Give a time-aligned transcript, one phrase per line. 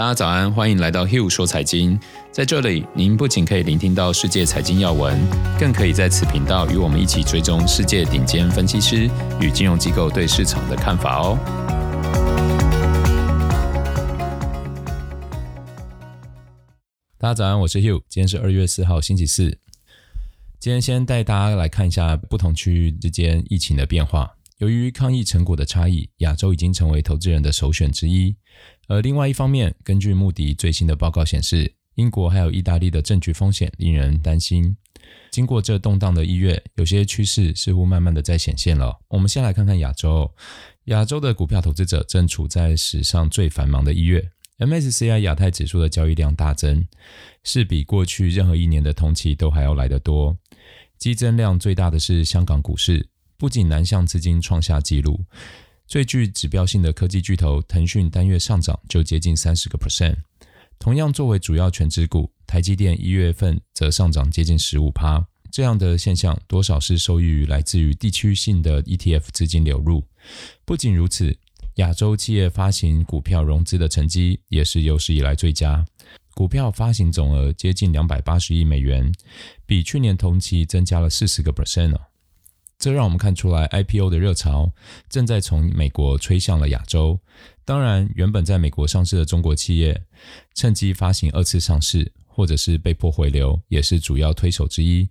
[0.00, 2.00] 大家早安，欢迎来到 Hill 说财经。
[2.32, 5.20] 在这里，您不仅可以聆听到世界财经要闻，
[5.58, 9.10] 更可以在此频道与我们一起追踪世界顶尖分析师
[9.42, 11.38] 与金融机构对市场的看法哦。
[17.18, 19.58] 大家早安，我是 Hill，今天是二月四号，星期四。
[20.58, 24.30] 今天先带大家来看一下不同区域之间疫情的变化。
[24.60, 28.36] 由于抗疫成果的差异，亚洲已经成为投资人的首选之一。
[28.88, 34.76] 而另外一方面，根据穆迪最新的报告显示，英国还有意大利的政局风险令人担心。
[35.30, 39.00] 经过这动荡的一月，有些趋势似乎慢慢的在显现了。
[39.08, 40.30] 我们先来看看亚洲，
[40.84, 46.86] 亚洲的股票投资者正处在史上最繁忙的一月，MSCI 亚太指数的交易量大增，
[47.44, 50.36] 是比过去任何一年的同期都还要来得多。
[50.98, 53.08] 激增量最大的是香港股市。
[53.40, 55.24] 不仅南向资金创下纪录，
[55.86, 60.14] 最具指标性的科技巨头腾讯单月上涨就接近三十个 percent。
[60.78, 65.26] 同样作为主要全资股，台积电一月份则上涨接近十五趴。
[65.50, 70.04] 这样的现象多少是受益于来自于地区性的 ETF 资金流入。
[70.66, 71.34] 不仅如此，
[71.76, 75.82] 亚洲企业发行股票融资的成绩也是有史以来最佳，
[76.34, 79.10] 股票发行总额接近两百八十亿美元，
[79.64, 81.94] 比去年同期增加了四十个 percent
[82.80, 84.72] 这让我们看出来，IPO 的热潮
[85.10, 87.20] 正在从美国吹向了亚洲。
[87.66, 90.02] 当然，原本在美国上市的中国企业
[90.54, 95.06] 趁机发行二次上市，或者是被迫回流，也是主要推手之一。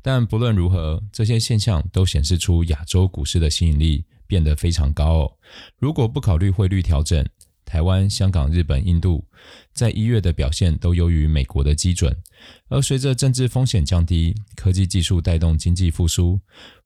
[0.00, 5.32] 但不论如何，这些现象都显示出亚洲股市的吸引力变得非常高哦。
[5.76, 7.26] 如果不考虑汇率调整，
[7.64, 9.26] 台湾、香港、日本、印度
[9.74, 12.16] 在一月的表现都优于美国的基准。
[12.68, 16.40] 而随着政治风险降低，科技技术带动经济复苏。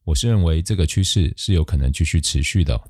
[0.05, 2.81] 我是认为这个趋势是有可能继续持续的，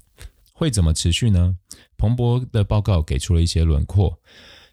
[0.53, 1.57] 会怎么持续呢？
[1.97, 4.19] 彭博的报告给出了一些轮廓。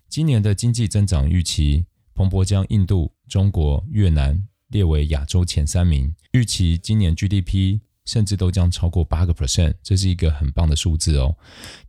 [0.08, 11.36] 今年的经济增长预期，彭博将印度、中国、越南列为亚洲前三名，预期今年 GDP 甚至都将超过八个 percent，这是一个很棒的数字哦。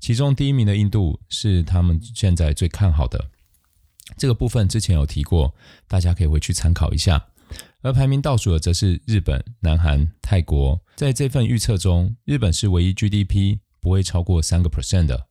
[0.01, 3.25] 其中第一名的印度是他们现在最看好的，
[4.19, 5.55] 这个部分之前有提过，
[5.87, 7.25] 大家可以回去参考一下。
[7.83, 10.81] 而排名倒数的则是日本、南韩、泰国。
[10.97, 15.27] 在这份预测中，日本是唯一 GDP 不会超过三个 percent 的。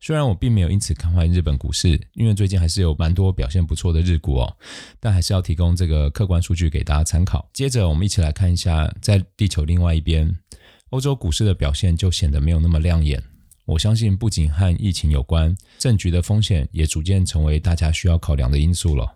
[0.00, 4.56] 虽然我并没有因此看坏日本股市，因为最近还是有蛮多表现不错的日股哦，
[5.00, 7.48] 但还是要提供这个客观数据给大家参考。
[7.52, 10.38] 接着，我们一起来看一下，在地球另外一边，
[10.90, 13.20] 欧洲股市的表现就显得没有那么亮眼。
[13.68, 19.06] 我相信，不仅和疫情有关，政局的风险也逐渐成为大家需要考量的因素了。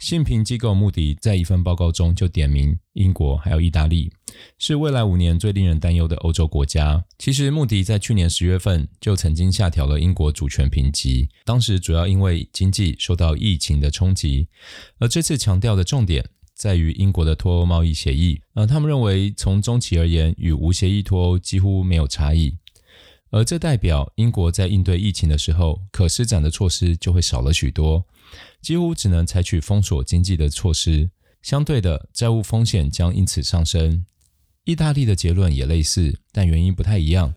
[0.00, 4.10] 信评机构穆迪在一份报告中就点名英国还有意大利
[4.58, 7.04] 是未来五年最令人担忧的欧洲国家。
[7.20, 14.48] 其实，穆迪在去年十月份就曾经下调了英国主权评级，当时主要因为经济受到疫情的冲击，
[14.98, 18.40] 而这次强调的重点在于英国的脱欧贸易协议。
[18.54, 22.56] 呃，他们认为从中期而言，与无协议脱欧几乎没有差异。
[23.34, 28.04] 而这代表英国在应对疫情的时候，可施展的措施就会少了许多，
[28.62, 31.10] 几乎只能采取封锁经济的措施。
[31.42, 34.06] 相对的，债务风险将因此上升。
[34.62, 37.34] 意大利的结论也类似，但原因不太一样，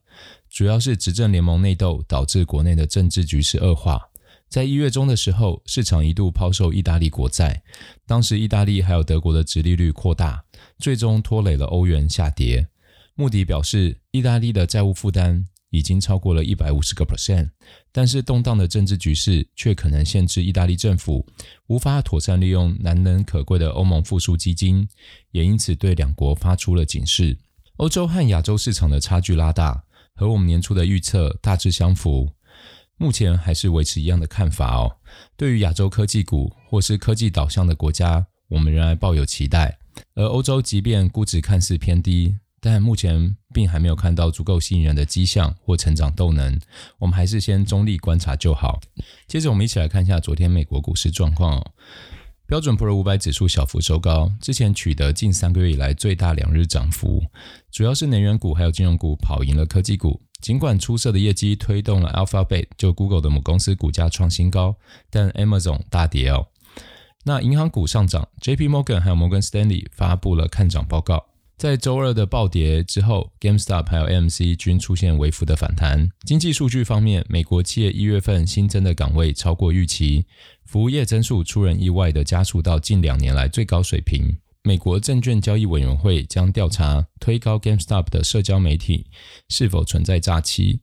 [0.51, 3.99] 主要是执政联盟内斗导致国内的政治局势恶化。
[4.47, 7.63] 在一月中的时候，市场一度抛售意大利国债，
[8.05, 10.45] 当时意大利还有德国的殖利率扩大，
[10.77, 12.67] 最终拖累了欧元下跌。
[13.15, 15.47] 穆迪表示，意大利的债务负担。
[15.69, 17.49] 已经超过了一百五十个 percent，
[17.91, 21.25] 但是动荡的政治局势却可能限制意大利政府
[21.67, 24.87] 无法妥善利用难能可贵的欧盟复苏基金，
[25.31, 27.37] 也因此对两国发出了警示。
[27.77, 29.83] 欧洲和亚洲市场的差距拉大，
[30.15, 32.31] 和我们年初的预测大致相符。
[32.99, 34.97] 目前还是维持一样的看法哦。
[35.35, 39.77] 对于亚洲科技股或是科技导向的国家，我们仍然抱有期待。
[40.15, 46.59] 而欧洲即便估值看似偏低，但目前并还没有看到足够吸引人的迹象或成长动能，
[46.97, 48.79] 我们还是先中立观察就好。
[49.27, 51.71] 接着，我们一起来看一下昨天美国股市状况哦。
[52.47, 57.21] 标准普尔五百指数小幅收高，之前取得近三个月以来最大两日涨幅，
[57.71, 60.21] 主要是能源股还有金融股跑赢了科技股。
[60.41, 64.77] 尽管出色的业绩推动了 Alphabet 就 Google 的母公司股价创新高，
[65.09, 66.47] 但 Amazon 大跌哦。
[67.25, 71.25] 那银行股上涨，JP Morgan 还有摩根 Stanley 发布了看涨报告。
[71.57, 76.07] 在周二的暴跌之后，GameStop 还有 MC 均出现微幅的反弹。
[76.23, 80.25] 经济数据方面，美国企业一月份新增的岗位超过预期，
[80.65, 84.37] 服务业增速出人意外的加速到近两年来最高水平。
[84.61, 89.07] 美国证券交易委员会将调查推高 GameStop 的社交媒体
[89.49, 90.81] 是否存在诈欺。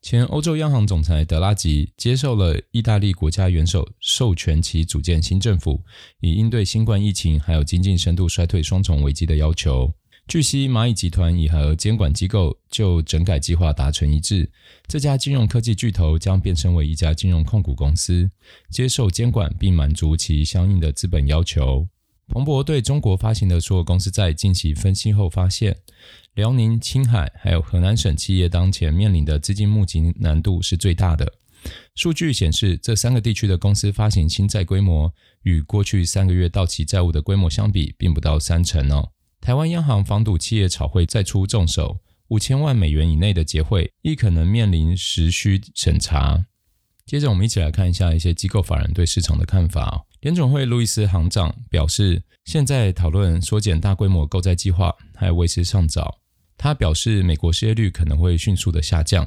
[0.00, 5.82] 前欧洲央行总裁德拉吉接受了意大利国家元首授权其组建新政府，
[6.20, 9.92] 以应对新冠疫情还有经济深度衰退双重危机的要求。
[10.28, 14.50] 据悉，蚂蚁集团已和监管机构就整改计划达成一致。
[14.88, 18.28] 这家金融科技巨头将变身为一家金融控股公司，
[18.68, 21.86] 接受监管并满足其相应的资本要求。
[22.26, 25.76] 彭博对中国发行的所有公司债进行分析后发现，
[26.34, 31.32] 辽宁、青海还有河南省企业当前面临的资金募集难度是最大的。
[31.94, 39.12] 数据显示，这三个地区的公司发行新债规模与过去三个月到期债务的规模相比，并不到三成哦。
[39.46, 46.46] 台湾央行防堵企业炒汇再出重手，五千万美元以内的结汇亦可能面临时需审查。
[47.04, 50.04] 接着，我们一起来看一下一些机构法人对市场的看法。
[50.20, 56.18] 联总会路易斯行长表示，现在讨论缩减大规模购债计划还为时尚早。
[56.58, 59.24] 他表示，美国失业率可能会迅速的下降。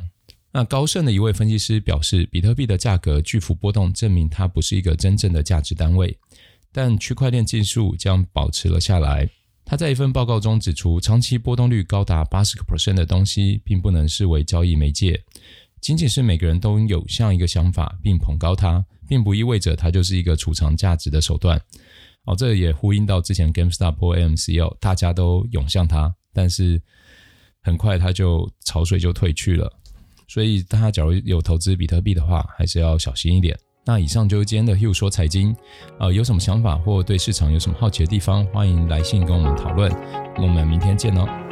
[0.52, 6.18] 那高盛的一位分析师表示，比特币的价格巨幅波动，证明它不是一个真正的价值单位，
[6.74, 9.30] 但区块链技术将保持了下来。
[9.70, 15.24] 他在一份报告中指出，长期波动率高达八十个 percent 的东西，并不能视为交易媒介。
[15.80, 21.62] 仅仅是每个人都有像一个想法，并捧高它，并不意味着它就是一个储藏价值的手段。
[22.24, 26.82] 哦，这也呼应到之前 GameStop 或 AMC 哦，大家都涌向它，但是
[27.62, 29.72] 很快它就潮水就退去了。
[30.28, 33.56] 所以大家假如有投资比特币的话，还是要小心一点。
[33.90, 35.56] 那以上就是今天的 Hugh 说财经，
[35.98, 39.92] 呃，有什么想法或对市场有什么好奇的地方，欢迎来信跟我们讨论。
[40.38, 41.49] 我们明天见哦。